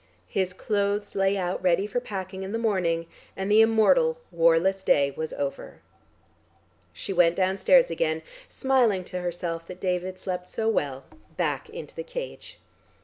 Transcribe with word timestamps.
His 0.29 0.51
clothes 0.53 1.13
lay 1.13 1.37
out 1.37 1.61
ready 1.61 1.85
for 1.85 1.99
packing 1.99 2.41
in 2.41 2.53
the 2.53 2.57
morning, 2.57 3.05
and 3.37 3.51
the 3.51 3.61
immortal 3.61 4.17
warless 4.33 4.83
day 4.83 5.11
was 5.11 5.31
over. 5.31 5.81
She 6.91 7.13
went 7.13 7.35
downstairs 7.35 7.91
again, 7.91 8.23
smiling 8.49 9.03
to 9.03 9.21
herself 9.21 9.67
that 9.67 9.79
David 9.79 10.17
slept 10.17 10.49
so 10.49 10.67
well, 10.67 11.03
back 11.37 11.69
into 11.69 11.93
the 11.95 12.01
cage. 12.03 12.59